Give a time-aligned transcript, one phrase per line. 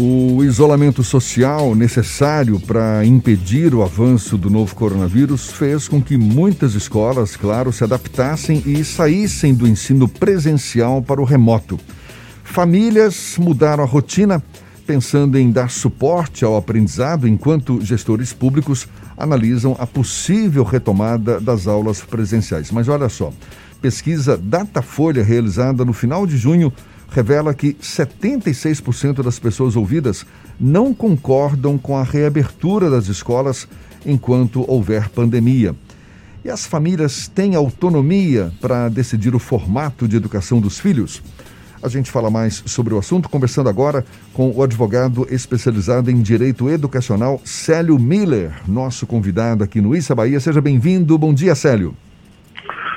[0.00, 6.76] O isolamento social necessário para impedir o avanço do novo coronavírus fez com que muitas
[6.76, 11.80] escolas, claro, se adaptassem e saíssem do ensino presencial para o remoto.
[12.44, 14.40] Famílias mudaram a rotina,
[14.86, 18.86] pensando em dar suporte ao aprendizado, enquanto gestores públicos
[19.16, 22.70] analisam a possível retomada das aulas presenciais.
[22.70, 23.32] Mas olha só,
[23.82, 26.72] pesquisa Datafolha realizada no final de junho
[27.10, 30.26] revela que 76% das pessoas ouvidas
[30.60, 33.66] não concordam com a reabertura das escolas
[34.04, 35.74] enquanto houver pandemia.
[36.44, 41.22] E as famílias têm autonomia para decidir o formato de educação dos filhos?
[41.82, 46.68] A gente fala mais sobre o assunto conversando agora com o advogado especializado em direito
[46.68, 50.40] educacional Célio Miller, nosso convidado aqui no Issa Bahia.
[50.40, 51.16] Seja bem-vindo.
[51.16, 51.94] Bom dia, Célio.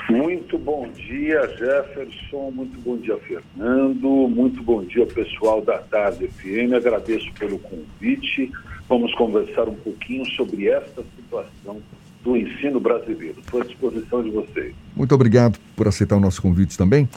[0.10, 2.52] Muito bom dia, Jefferson.
[2.52, 4.28] Muito bom dia, Fernando.
[4.28, 6.74] Muito bom dia, pessoal da Tarde FM.
[6.76, 8.52] Agradeço pelo convite.
[8.90, 11.82] Vamos conversar um pouquinho sobre esta situação
[12.24, 13.40] do ensino brasileiro.
[13.40, 14.74] Estou à disposição de vocês.
[14.96, 17.08] Muito obrigado por aceitar o nosso convite também.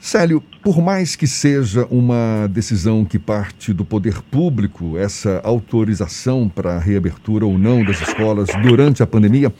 [0.00, 6.76] Célio, por mais que seja uma decisão que parte do poder público, essa autorização para
[6.76, 9.52] a reabertura ou não das escolas durante a pandemia,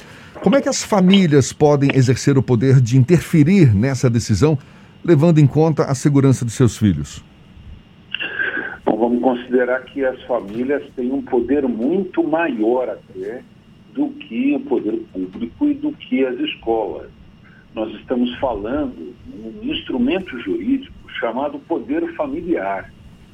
[0.42, 4.56] como é que as famílias podem exercer o poder de interferir nessa decisão,
[5.04, 7.22] levando em conta a segurança de seus filhos?
[8.86, 13.42] Bom, vamos considerar que as famílias têm um poder muito maior até
[13.94, 17.19] do que o poder público e do que as escolas.
[17.74, 22.92] Nós estamos falando um instrumento jurídico chamado poder familiar,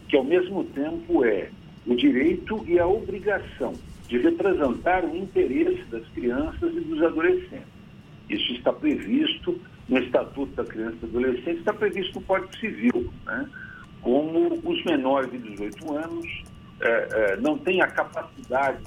[0.09, 1.49] que ao mesmo tempo é
[1.87, 3.73] o direito e a obrigação
[4.09, 7.77] de representar o interesse das crianças e dos adolescentes.
[8.29, 13.13] Isso está previsto no Estatuto da Criança e do Adolescente, está previsto no Código Civil,
[13.25, 13.49] né?
[14.03, 16.45] como os menores de 18 anos
[16.81, 18.79] é, é, não têm a capacidade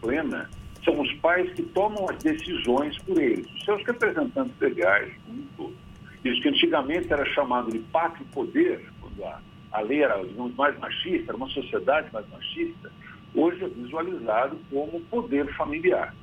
[0.00, 0.48] plena,
[0.86, 5.46] são os pais que tomam as decisões por eles, os seus representantes legais, como um
[5.56, 5.76] todo.
[6.24, 9.40] Isso que antigamente era chamado de pátrio poder, quando a,
[9.72, 10.22] a lei era
[10.56, 12.90] mais machista, era uma sociedade mais machista,
[13.34, 16.14] hoje é visualizado como poder familiar.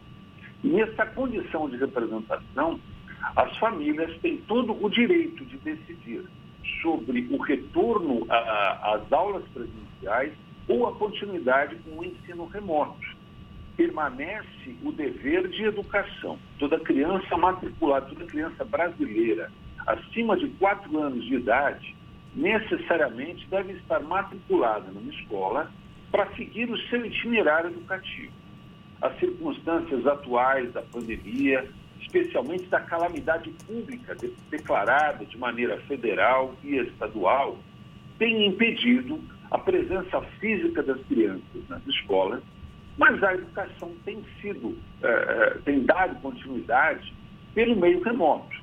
[0.63, 2.79] E nessa condição de representação,
[3.35, 6.23] as famílias têm todo o direito de decidir
[6.81, 10.34] sobre o retorno às aulas presenciais
[10.68, 13.12] ou a continuidade com o ensino remoto.
[13.75, 16.38] Permanece o dever de educação.
[16.59, 19.51] Toda criança matriculada, toda criança brasileira
[19.85, 21.95] acima de 4 anos de idade,
[22.35, 25.72] necessariamente deve estar matriculada numa escola
[26.11, 28.31] para seguir o seu itinerário educativo.
[29.01, 31.67] As circunstâncias atuais da pandemia,
[32.00, 37.57] especialmente da calamidade pública de, declarada de maneira federal e estadual,
[38.17, 39.19] têm impedido
[39.51, 42.41] a presença física das crianças nas escolas,
[42.97, 47.13] mas a educação tem sido, eh, tem dado continuidade
[47.53, 48.61] pelo meio remoto.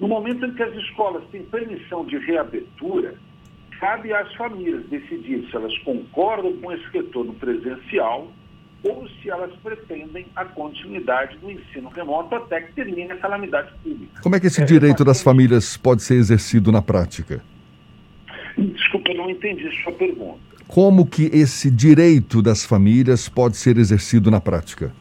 [0.00, 3.14] No momento em que as escolas têm permissão de reabertura,
[3.80, 8.30] cabe às famílias decidir se elas concordam com esse retorno presencial
[8.82, 14.20] ou se elas pretendem a continuidade do ensino remoto até que termine a calamidade pública.
[14.22, 17.42] Como é que esse é, direito das famílias pode ser exercido na prática?
[18.56, 20.47] Desculpa, eu não entendi sua pergunta.
[20.68, 24.92] Como que esse direito das famílias pode ser exercido na prática?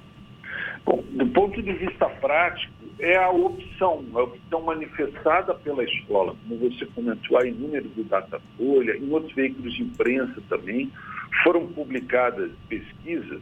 [0.85, 6.57] Bom, do ponto de vista prático, é a opção, a opção manifestada pela escola, como
[6.57, 10.89] você comentou aí, números do Datafolha, em outros veículos de imprensa também,
[11.43, 13.41] foram publicadas pesquisas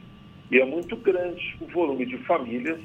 [0.51, 2.79] e é muito grande o volume de famílias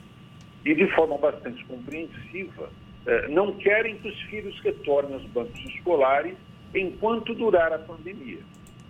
[0.66, 2.70] e de forma bastante compreensiva
[3.06, 6.34] eh, não querem que os filhos retornem aos bancos escolares
[6.74, 8.40] enquanto durar a pandemia.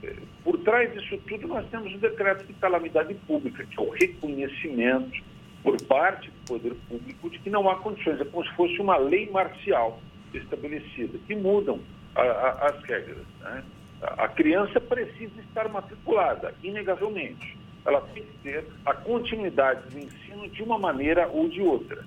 [0.02, 3.90] Eh, por trás disso tudo, nós temos o decreto de calamidade pública, que é o
[3.90, 5.22] reconhecimento
[5.62, 8.20] por parte do poder público de que não há condições.
[8.20, 10.00] É como se fosse uma lei marcial
[10.32, 11.80] estabelecida, que mudam
[12.14, 13.26] a, a, as regras.
[13.40, 13.64] Né?
[14.02, 17.58] A criança precisa estar matriculada, inegavelmente.
[17.84, 22.04] Ela tem que ter a continuidade do ensino de uma maneira ou de outra.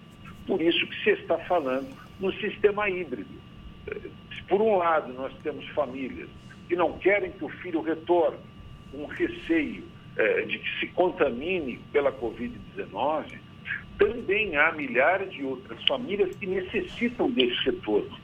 [0.48, 3.42] Por isso que se está falando no sistema híbrido.
[4.48, 6.30] Por um lado, nós temos famílias
[6.68, 8.38] que não querem que o filho retorne,
[8.92, 9.84] com receio
[10.18, 13.38] eh, de que se contamine pela Covid-19,
[13.98, 18.18] também há milhares de outras famílias que necessitam desse retorno.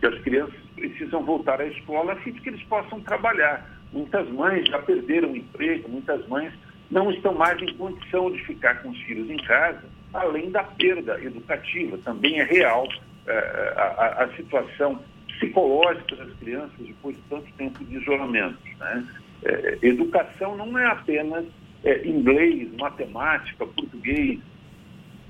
[0.00, 3.68] Que as crianças precisam voltar à escola a fim de que eles possam trabalhar.
[3.92, 6.52] Muitas mães já perderam o emprego, muitas mães
[6.90, 11.20] não estão mais em condição de ficar com os filhos em casa, além da perda
[11.22, 11.98] educativa.
[11.98, 12.86] Também é real
[13.26, 15.00] eh, a, a, situação
[15.38, 18.58] psicológica das crianças depois de tanto tempo de isolamento.
[18.78, 19.06] Né?
[19.44, 21.44] É, educação não é apenas
[21.84, 24.40] é, inglês, matemática, português.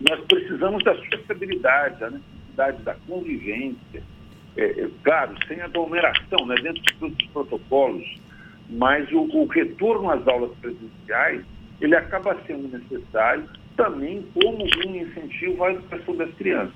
[0.00, 4.02] Nós precisamos da sociabilidade, da necessidade da convivência.
[4.56, 8.20] É, é claro, sem aglomeração, né, dentro de todos os protocolos,
[8.70, 11.44] mas o, o retorno às aulas presenciais
[11.80, 13.44] ele acaba sendo necessário
[13.76, 16.74] também como um incentivo à educação das crianças.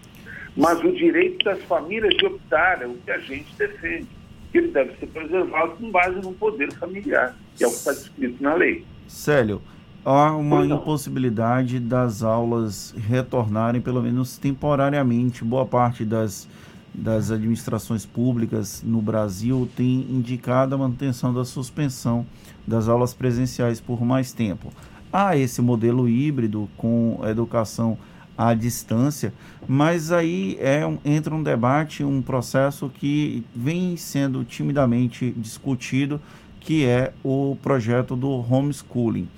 [0.59, 4.09] Mas o direito das famílias de optar é o que a gente defende,
[4.51, 7.93] que ele deve ser preservado com base no poder familiar, que é o que está
[7.93, 8.85] descrito na lei.
[9.07, 9.63] Célio,
[10.05, 15.45] há uma impossibilidade das aulas retornarem, pelo menos temporariamente.
[15.45, 16.49] Boa parte das,
[16.93, 22.27] das administrações públicas no Brasil tem indicado a manutenção da suspensão
[22.67, 24.73] das aulas presenciais por mais tempo.
[25.13, 27.97] Há esse modelo híbrido com educação
[28.39, 29.35] à distância,
[29.67, 36.21] mas aí é um, entra um debate, um processo que vem sendo timidamente discutido,
[36.61, 39.29] que é o projeto do homeschooling.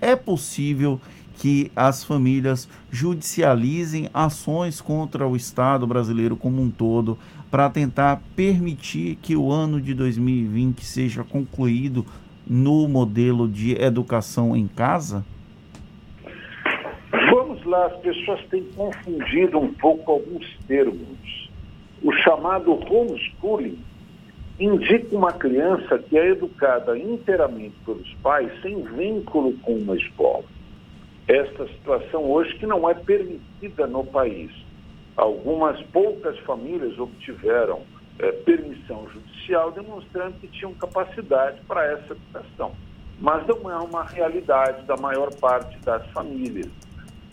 [0.00, 0.98] É possível
[1.34, 7.18] que as famílias judicializem ações contra o Estado brasileiro como um todo
[7.50, 12.06] para tentar permitir que o ano de 2020 seja concluído
[12.46, 15.24] no modelo de educação em casa?
[17.66, 21.50] Lá, as pessoas têm confundido um pouco alguns termos.
[22.00, 23.76] O chamado homeschooling
[24.60, 30.44] indica uma criança que é educada inteiramente pelos pais sem vínculo com uma escola.
[31.26, 34.52] Esta situação hoje que não é permitida no país.
[35.16, 37.80] Algumas poucas famílias obtiveram
[38.20, 42.70] é, permissão judicial demonstrando que tinham capacidade para essa educação.
[43.18, 46.70] Mas não é uma realidade da maior parte das famílias.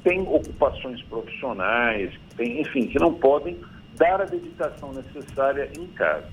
[0.03, 3.57] Tem ocupações profissionais, tem, enfim, que não podem
[3.97, 6.27] dar a dedicação necessária em casa.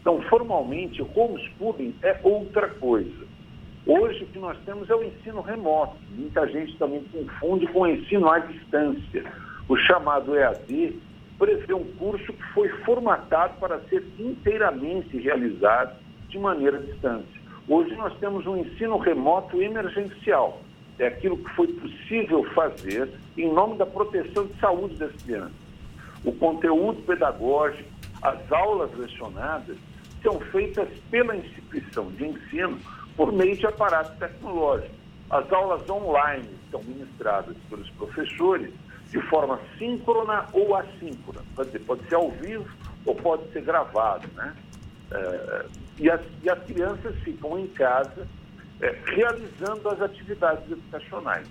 [0.00, 3.26] Então, formalmente, o homeschooling é outra coisa.
[3.86, 5.96] Hoje, o que nós temos é o ensino remoto.
[6.10, 9.24] Muita gente também confunde com o ensino à distância.
[9.68, 11.00] O chamado EAD
[11.38, 15.96] prevê um curso que foi formatado para ser inteiramente realizado
[16.28, 17.40] de maneira distante.
[17.68, 20.60] Hoje nós temos um ensino remoto emergencial.
[20.98, 25.52] É aquilo que foi possível fazer em nome da proteção de saúde das crianças.
[26.24, 27.88] O conteúdo pedagógico,
[28.22, 29.76] as aulas lecionadas
[30.22, 32.78] são feitas pela instituição de ensino
[33.16, 34.94] por meio de aparato tecnológico.
[35.30, 38.72] As aulas online são ministradas pelos professores
[39.10, 41.42] de forma síncrona ou assíncrona.
[41.54, 42.66] Pode, dizer, pode ser ao vivo
[43.04, 44.28] ou pode ser gravado.
[44.34, 44.54] Né?
[45.10, 45.66] É,
[45.98, 48.26] e, as, e, as, crianças ficam em casa
[48.80, 51.46] é, realizando as atividades educacionais.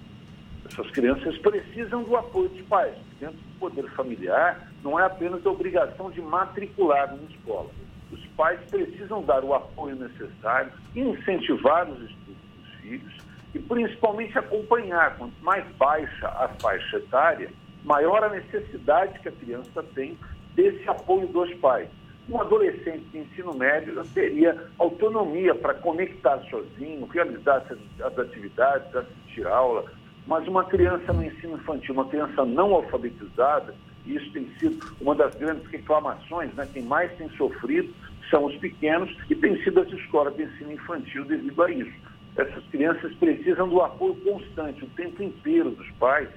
[0.66, 2.96] Essas crianças precisam do apoio dos pais.
[3.20, 7.70] Dentro do poder familiar, não é apenas a obrigação de matricular na escola.
[8.12, 13.14] Os pais precisam dar o apoio necessário, incentivar os estudos dos filhos
[13.54, 15.18] e principalmente acompanhar.
[15.18, 17.50] Quanto mais baixa a faixa etária,
[17.84, 20.18] maior a necessidade que a criança tem
[20.56, 21.90] desse apoio dos pais.
[22.30, 27.64] Um adolescente de ensino médio teria autonomia para conectar sozinho, realizar
[28.04, 29.86] as atividades, assistir aula,
[30.26, 33.76] mas uma criança no ensino infantil, uma criança não alfabetizada,
[34.06, 36.68] e isso tem sido uma das grandes reclamações, né?
[36.74, 37.94] quem mais tem sofrido
[38.30, 42.64] são os pequenos e tem sido as escolas de ensino infantil devido a isso essas
[42.68, 46.30] crianças precisam do apoio constante, o tempo inteiro dos pais,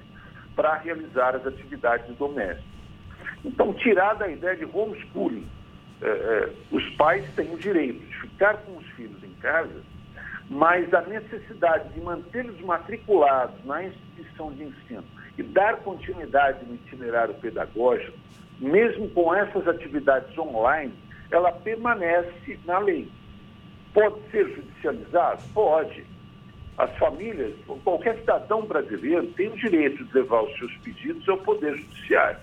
[0.55, 2.63] para realizar as atividades domésticas.
[3.43, 5.45] Então, tirar da ideia de homeschooling,
[6.01, 9.81] é, os pais têm o direito de ficar com os filhos em casa,
[10.49, 15.03] mas a necessidade de mantê-los matriculados na instituição de ensino
[15.37, 18.17] e dar continuidade no itinerário pedagógico,
[18.59, 20.93] mesmo com essas atividades online,
[21.31, 23.09] ela permanece na lei.
[23.93, 25.41] Pode ser judicializado?
[25.53, 26.05] Pode.
[26.77, 27.53] As famílias,
[27.83, 32.39] qualquer cidadão brasileiro tem o direito de levar os seus pedidos ao Poder Judiciário.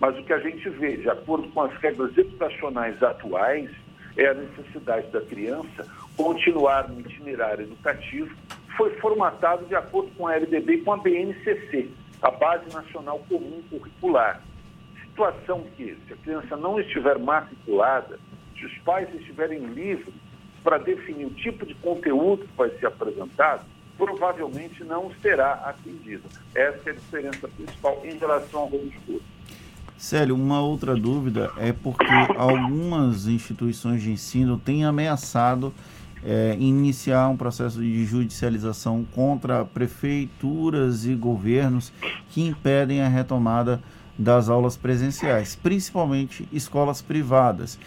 [0.00, 3.70] Mas o que a gente vê, de acordo com as regras educacionais atuais,
[4.16, 5.86] é a necessidade da criança
[6.16, 8.34] continuar no itinerário educativo,
[8.76, 11.90] foi formatado de acordo com a LDB e com a BNCC,
[12.22, 14.42] a Base Nacional Comum Curricular.
[15.02, 18.18] Situação que, se a criança não estiver matriculada,
[18.58, 20.14] se os pais estiverem livres
[20.62, 23.64] para definir o tipo de conteúdo que vai ser apresentado,
[23.96, 26.24] provavelmente não será atendido.
[26.54, 29.22] Essa é a diferença principal em relação ao homeschooling.
[29.96, 32.04] Célio, uma outra dúvida é porque
[32.36, 35.72] algumas instituições de ensino têm ameaçado
[36.22, 41.92] é, iniciar um processo de judicialização contra prefeituras e governos
[42.30, 43.80] que impedem a retomada
[44.18, 47.78] das aulas presenciais, principalmente escolas privadas.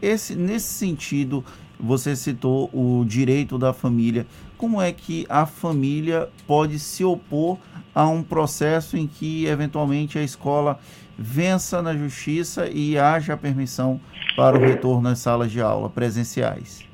[0.00, 1.44] Esse, nesse sentido,
[1.78, 4.26] você citou o direito da família.
[4.56, 7.58] Como é que a família pode se opor
[7.94, 10.78] a um processo em que, eventualmente, a escola
[11.18, 14.00] vença na justiça e haja permissão
[14.36, 16.86] para o retorno às salas de aula presenciais?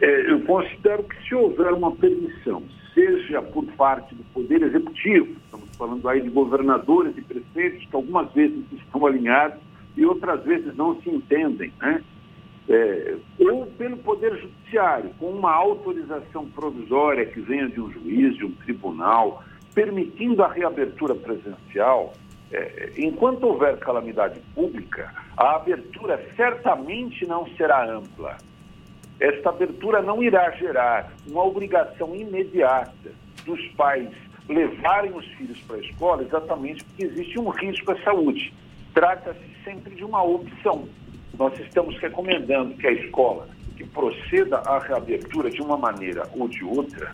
[0.00, 5.68] É, eu considero que se houver uma permissão, seja por parte do Poder Executivo, estamos
[5.76, 9.58] falando aí de governadores e prefeitos que algumas vezes estão alinhados
[9.96, 12.02] e outras vezes não se entendem, né?
[12.68, 18.44] É, ou pelo Poder Judiciário, com uma autorização provisória que venha de um juiz, de
[18.44, 19.42] um tribunal,
[19.74, 22.12] permitindo a reabertura presencial,
[22.52, 28.38] é, enquanto houver calamidade pública, a abertura certamente não será ampla.
[29.20, 33.10] Esta abertura não irá gerar uma obrigação imediata
[33.44, 34.08] dos pais
[34.48, 38.54] levarem os filhos para a escola, exatamente porque existe um risco à saúde.
[38.94, 40.88] Trata-se sempre de uma opção.
[41.38, 46.64] Nós estamos recomendando que a escola que proceda à reabertura de uma maneira ou de
[46.64, 47.12] outra,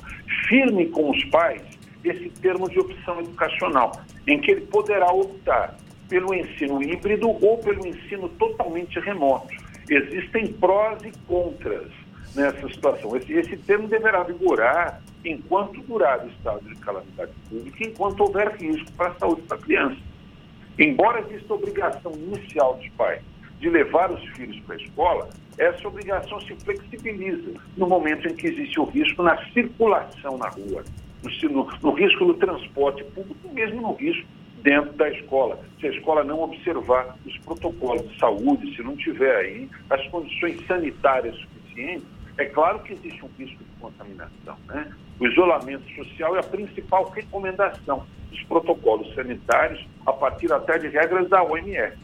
[0.48, 1.62] firme com os pais
[2.04, 3.92] esse termo de opção educacional,
[4.26, 5.76] em que ele poderá optar
[6.08, 9.48] pelo ensino híbrido ou pelo ensino totalmente remoto.
[9.88, 11.90] Existem prós e contras
[12.34, 13.16] nessa situação.
[13.16, 18.92] Esse, esse termo deverá vigorar enquanto durar o estado de calamidade pública, enquanto houver risco
[18.92, 19.96] para a saúde da criança.
[20.78, 23.22] Embora exista obrigação inicial dos pais
[23.60, 28.48] de levar os filhos para a escola, essa obrigação se flexibiliza no momento em que
[28.48, 30.84] existe o risco na circulação na rua,
[31.48, 34.26] no, no risco no transporte público, mesmo no risco
[34.62, 35.60] dentro da escola.
[35.78, 40.66] Se a escola não observar os protocolos de saúde, se não tiver aí as condições
[40.66, 42.06] sanitárias suficientes,
[42.38, 44.56] é claro que existe um risco de contaminação.
[44.66, 44.90] Né?
[45.20, 51.28] O isolamento social é a principal recomendação dos protocolos sanitários, a partir até de regras
[51.28, 51.96] da OMS.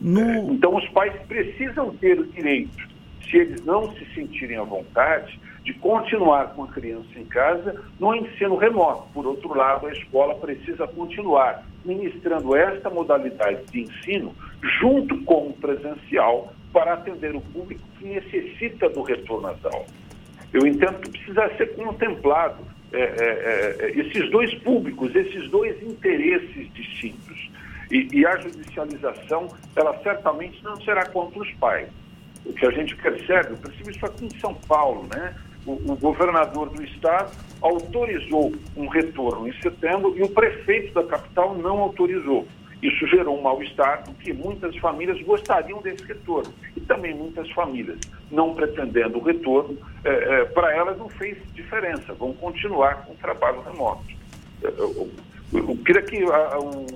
[0.00, 0.20] No...
[0.20, 2.88] É, então, os pais precisam ter o direito,
[3.28, 8.14] se eles não se sentirem à vontade, de continuar com a criança em casa no
[8.14, 9.08] ensino remoto.
[9.12, 14.32] Por outro lado, a escola precisa continuar ministrando esta modalidade de ensino
[14.80, 19.90] junto com o presencial para atender o público que necessita do retorno às aulas.
[20.52, 22.58] Eu entendo que precisa ser contemplado
[22.92, 27.50] é, é, é, esses dois públicos, esses dois interesses distintos.
[27.90, 31.88] E, e, a judicialização, ela certamente não será contra os pais.
[32.44, 35.34] O que a gente percebe, eu percebo isso aqui em São Paulo, né?
[35.66, 41.56] O, o governador do estado autorizou um retorno em setembro e o prefeito da capital
[41.56, 42.46] não autorizou.
[42.82, 46.52] Isso gerou um mal-estar, porque muitas famílias gostariam desse retorno.
[46.76, 47.98] E também muitas famílias,
[48.30, 53.16] não pretendendo o retorno, é, é, para elas não fez diferença, vão continuar com o
[53.16, 54.04] trabalho remoto.
[54.62, 56.86] É, eu, queria que a, o,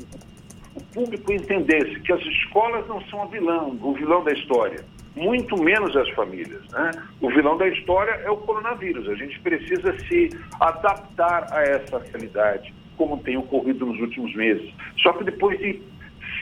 [0.74, 5.56] o público entendesse que as escolas não são o vilão, o vilão da história muito
[5.56, 6.62] menos as famílias.
[6.70, 6.90] Né?
[7.20, 9.08] O vilão da história é o coronavírus.
[9.08, 14.70] A gente precisa se adaptar a essa realidade como tem ocorrido nos últimos meses.
[14.98, 15.80] Só que depois de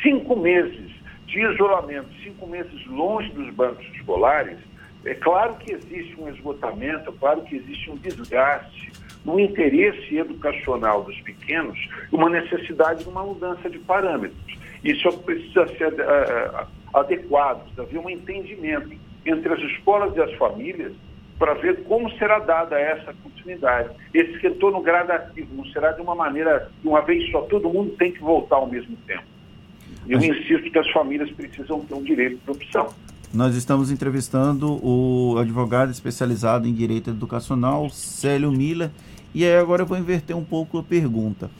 [0.02, 0.90] cinco meses
[1.26, 4.58] de isolamento, cinco meses longe dos bancos escolares,
[5.04, 8.90] é claro que existe um esgotamento, é claro que existe um desgaste
[9.25, 11.78] no interesse educacional dos pequenos
[12.10, 14.57] uma necessidade de uma mudança de parâmetros.
[14.85, 18.90] Isso precisa ser uh, adequado, precisa haver um entendimento
[19.25, 20.92] entre as escolas e as famílias
[21.38, 23.90] para ver como será dada essa continuidade.
[24.12, 28.11] Esse retorno gradativo não será de uma maneira, de uma vez só, todo mundo tem
[28.11, 29.23] que voltar ao mesmo tempo.
[30.08, 32.88] Eu insisto que as famílias precisam ter um direito de opção.
[33.32, 38.90] Nós estamos entrevistando o advogado especializado em direito educacional, Célio Mila,
[39.35, 41.50] e aí agora eu vou inverter um pouco a pergunta.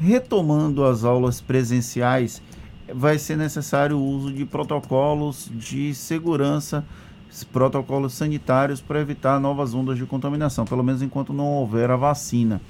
[0.00, 2.40] Retomando as aulas presenciais,
[2.94, 6.84] vai ser necessário o uso de protocolos de segurança
[7.44, 12.60] protocolos sanitários para evitar novas ondas de contaminação, pelo menos enquanto não houver a vacina.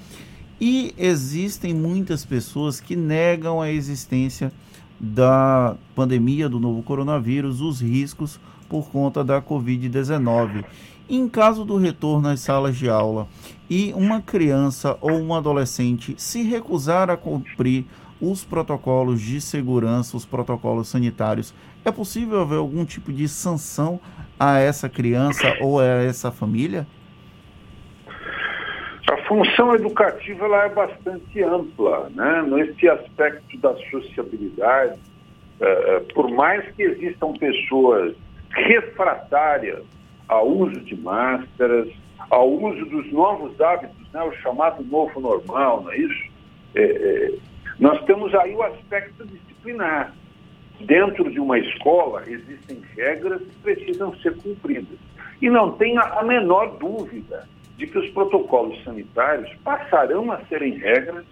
[0.60, 4.52] E existem muitas pessoas que negam a existência
[4.98, 10.64] da pandemia do novo coronavírus, os riscos por conta da Covid-19.
[11.08, 13.28] Em caso do retorno às salas de aula
[13.70, 17.86] e uma criança ou um adolescente se recusar a cumprir
[18.20, 24.00] os protocolos de segurança, os protocolos sanitários, é possível haver algum tipo de sanção
[24.38, 26.86] a essa criança ou a essa família?
[29.10, 32.42] A função educativa ela é bastante ampla, né?
[32.42, 34.98] Nesse aspecto da sociabilidade,
[35.60, 38.14] é, por mais que existam pessoas
[38.50, 39.82] refratárias
[40.28, 41.88] ao uso de máscaras,
[42.30, 44.22] ao uso dos novos hábitos, né?
[44.22, 46.30] o chamado novo normal, não é isso?
[46.74, 47.32] É, é,
[47.78, 50.12] nós temos aí o aspecto disciplinar.
[50.80, 54.98] Dentro de uma escola existem regras que precisam ser cumpridas.
[55.40, 61.24] E não tenha a menor dúvida de que os protocolos sanitários passarão a serem regras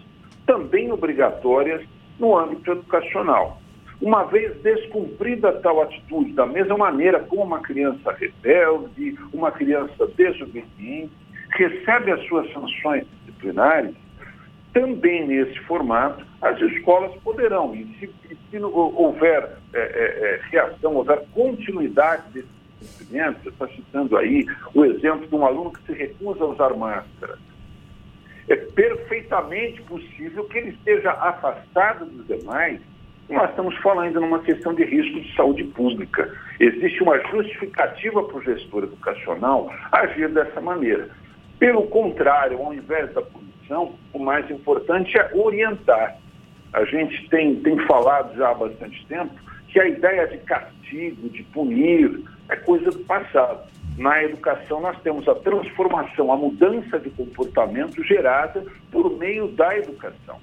[0.45, 1.85] também obrigatórias
[2.17, 3.61] no âmbito educacional.
[4.01, 11.11] Uma vez descumprida tal atitude, da mesma maneira como uma criança rebelde, uma criança desobediente,
[11.51, 13.95] recebe as suas sanções disciplinares,
[14.77, 21.25] também nesse formato, as escolas poderão, e se, se houver é, é, é, reação, houver
[21.33, 22.47] continuidade desse
[22.79, 26.75] cumprimento, você está citando aí o exemplo de um aluno que se recusa a usar
[26.75, 27.39] máscara.
[28.47, 32.79] É perfeitamente possível que ele esteja afastado dos demais.
[33.27, 36.31] Nós estamos falando numa questão de risco de saúde pública.
[36.59, 41.09] Existe uma justificativa para o gestor educacional agir dessa maneira.
[41.57, 43.23] Pelo contrário, ao invés da
[43.67, 46.17] punição, o mais importante é orientar.
[46.73, 49.33] A gente tem, tem falado já há bastante tempo
[49.67, 53.67] que a ideia de castigo, de punir, é coisa do passado.
[53.97, 60.39] Na educação, nós temos a transformação, a mudança de comportamento gerada por meio da educação.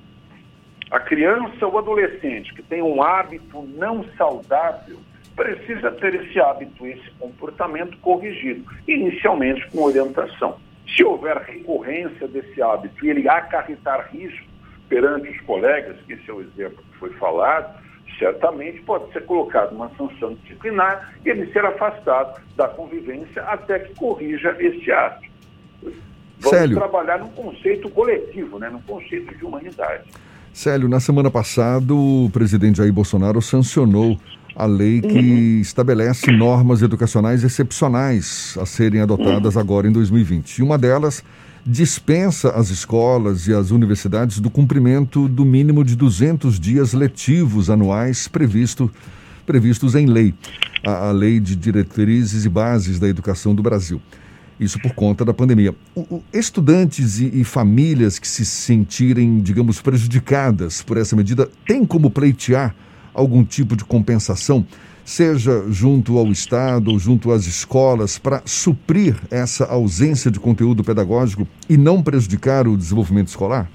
[0.91, 4.99] A criança ou adolescente que tem um hábito não saudável
[5.35, 10.57] precisa ter esse hábito, esse comportamento corrigido, inicialmente com orientação.
[10.87, 14.47] Se houver recorrência desse hábito e ele acarretar risco
[14.89, 17.83] perante os colegas, que esse é o exemplo que foi falado,
[18.19, 23.95] certamente pode ser colocado uma sanção disciplinar e ele ser afastado da convivência até que
[23.95, 25.25] corrija esse ato.
[26.41, 26.77] Vamos Célio.
[26.77, 30.05] trabalhar num conceito coletivo, né, num conceito de humanidade.
[30.53, 34.19] Célio, na semana passada, o presidente Jair Bolsonaro sancionou
[34.55, 35.61] a lei que uhum.
[35.61, 39.61] estabelece normas educacionais excepcionais a serem adotadas uhum.
[39.61, 40.59] agora em 2020.
[40.59, 41.23] E uma delas
[41.67, 48.29] dispensa as escolas e as universidades do cumprimento do mínimo de 200 dias letivos anuais
[48.29, 48.91] previsto,
[49.47, 50.35] previstos em lei,
[50.87, 54.01] a, a Lei de Diretrizes e Bases da Educação do Brasil.
[54.61, 55.75] Isso por conta da pandemia.
[55.95, 61.85] O, o, estudantes e, e, famílias que se sentirem, digamos, prejudicadas por essa medida têm
[61.85, 62.75] como pleitear
[63.15, 64.67] algum tipo de compensação,
[65.05, 71.47] seja junto ao Estado ou junto às escolas, para suprir essa ausência de conteúdo pedagógico
[71.69, 73.71] e não prejudicar o desenvolvimento escolar?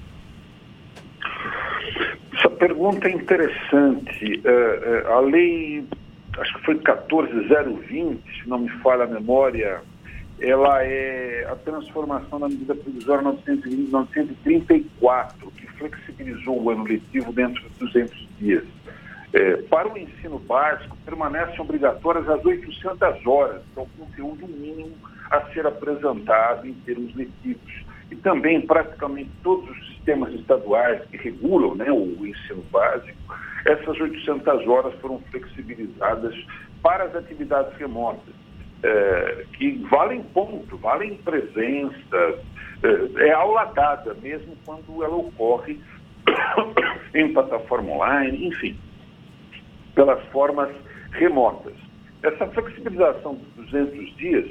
[2.36, 4.40] Essa pergunta é interessante.
[4.44, 5.84] É, é, a lei,
[6.38, 9.80] acho que foi 14020, se não me falha a memória,
[10.40, 17.68] ela é a transformação da medida provisória 934, que flexibilizou o ano letivo dentro de
[17.78, 18.64] 200 dias.
[19.32, 24.96] É, para o ensino básico, permanecem obrigatórias as 800 horas, que é o conteúdo mínimo
[25.30, 27.84] a ser apresentado em termos letivos.
[28.10, 33.16] E também, praticamente todos os sistemas estaduais que regulam né, o ensino básico,
[33.64, 36.34] essas 800 horas foram flexibilizadas
[36.82, 38.34] para as atividades remotas,
[38.82, 42.40] é, que valem ponto, valem presença,
[42.82, 45.78] é, é aula dada, mesmo quando ela ocorre
[47.14, 48.76] em plataforma online, enfim
[50.00, 50.70] pelas formas
[51.10, 51.74] remotas.
[52.22, 54.50] Essa flexibilização dos 200 dias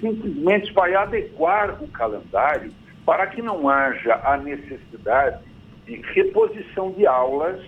[0.00, 2.72] simplesmente vai adequar o calendário
[3.04, 5.44] para que não haja a necessidade
[5.84, 7.62] de reposição de aulas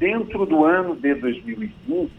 [0.00, 2.10] dentro do ano de 2020,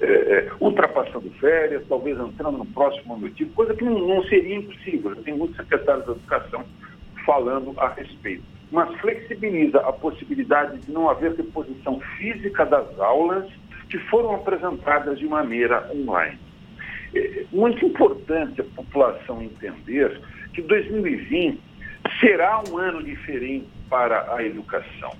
[0.00, 4.54] é, é, ultrapassando férias, talvez entrando no próximo ano letivo, coisa que não, não seria
[4.54, 5.16] impossível.
[5.24, 6.64] Tem muitos secretários da educação
[7.26, 8.44] falando a respeito.
[8.70, 13.46] Mas flexibiliza a possibilidade de não haver reposição física das aulas
[13.94, 16.36] que foram apresentadas de maneira online.
[17.14, 20.20] É muito importante a população entender
[20.52, 21.60] que 2020
[22.18, 25.12] será um ano diferente para a educação.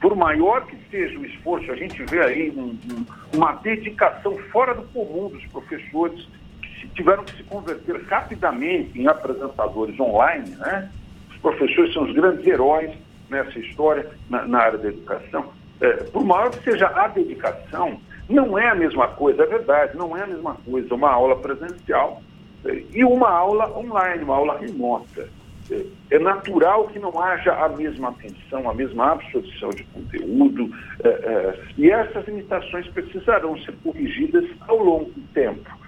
[0.00, 4.74] Por maior que seja o esforço, a gente vê aí um, um, uma dedicação fora
[4.74, 6.24] do comum dos professores
[6.62, 10.50] que tiveram que se converter rapidamente em apresentadores online.
[10.50, 10.88] Né?
[11.32, 12.92] Os professores são os grandes heróis
[13.28, 18.58] nessa história na, na área da educação é, por maior que seja a dedicação, não
[18.58, 22.22] é a mesma coisa, é verdade, não é a mesma coisa uma aula presencial
[22.64, 25.28] é, e uma aula online, uma aula remota.
[25.70, 30.70] É, é natural que não haja a mesma atenção, a mesma absorção de conteúdo,
[31.04, 35.78] é, é, e essas limitações precisarão ser corrigidas ao longo do tempo.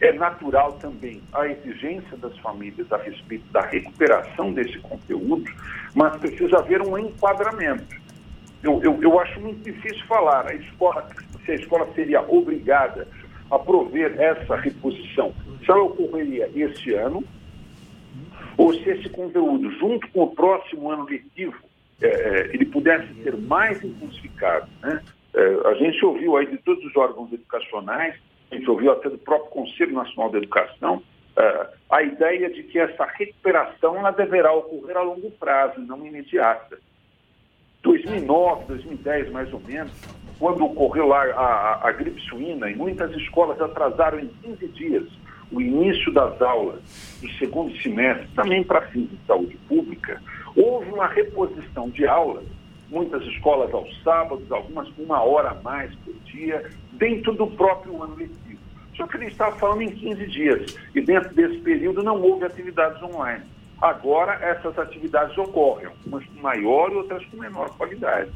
[0.00, 5.50] É natural também a exigência das famílias a respeito da recuperação desse conteúdo,
[5.94, 8.03] mas precisa haver um enquadramento
[8.64, 11.08] eu, eu, eu acho muito difícil falar a escola,
[11.44, 13.06] se a escola seria obrigada
[13.50, 15.34] a prover essa reposição.
[15.64, 17.22] Se ela ocorreria este ano,
[18.56, 21.56] ou se esse conteúdo, junto com o próximo ano letivo,
[22.00, 24.68] é, é ele pudesse ser mais intensificado.
[24.82, 25.02] Né?
[25.34, 28.14] É, a gente ouviu aí de todos os órgãos educacionais,
[28.50, 31.02] a gente ouviu até do próprio Conselho Nacional de Educação,
[31.36, 36.78] uh, a ideia de que essa recuperação ela deverá ocorrer a longo prazo, não imediata.
[37.84, 39.92] 2009, 2010, mais ou menos,
[40.38, 45.04] quando ocorreu a, a, a gripe suína, e muitas escolas atrasaram em 15 dias
[45.52, 46.80] o início das aulas
[47.20, 50.20] do segundo semestre, também para fins de saúde pública,
[50.56, 52.44] houve uma reposição de aulas,
[52.88, 58.02] muitas escolas aos sábados, algumas com uma hora a mais por dia, dentro do próprio
[58.02, 58.58] ano letivo.
[58.96, 63.00] Só que ele estava falando em 15 dias, e dentro desse período não houve atividades
[63.02, 63.44] online.
[63.80, 68.30] Agora essas atividades ocorrem, umas com maior e outras com menor qualidade.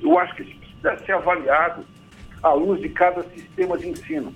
[0.00, 1.84] Eu acho que isso precisa ser avaliado
[2.42, 4.32] à luz de cada sistema de ensino.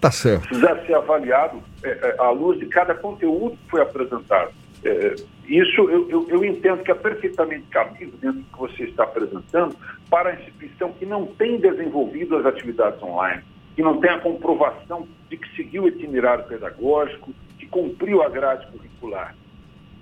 [0.00, 0.46] Tá certo.
[0.48, 4.52] Precisa ser avaliado é, é, à luz de cada conteúdo que foi apresentado.
[4.84, 5.14] É,
[5.46, 9.74] isso eu, eu, eu, entendo que é perfeitamente cabível dentro do que você está apresentando
[10.08, 13.42] para a instituição que não tem desenvolvido as atividades online,
[13.74, 17.34] que não tem a comprovação de que seguiu o itinerário pedagógico,
[17.70, 19.34] cumpriu a grade curricular.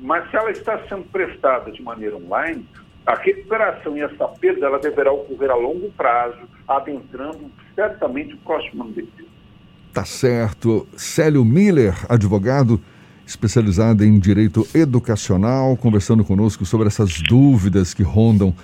[0.01, 2.67] Mas se ela está sendo prestada de maneira online,
[3.07, 8.85] a recuperação e essa perda ela deverá ocorrer a longo prazo, adentrando certamente o próximo
[8.85, 9.07] ano de.
[9.93, 10.87] Tá certo.
[10.97, 12.81] Célio Miller, advogado
[13.27, 18.55] especializado em direito educacional, conversando conosco sobre essas dúvidas que rondam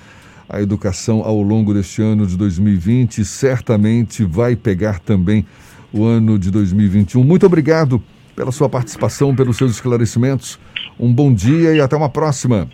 [0.48, 3.24] a educação ao longo deste ano de 2020.
[3.24, 5.46] Certamente vai pegar também
[5.92, 7.24] o ano de 2021.
[7.24, 8.02] Muito obrigado
[8.34, 10.58] pela sua participação, pelos seus esclarecimentos.
[10.98, 12.68] Um bom dia e até uma próxima.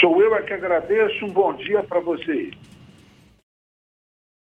[0.00, 1.24] Sou eu é que agradeço.
[1.24, 2.54] Um bom dia para vocês.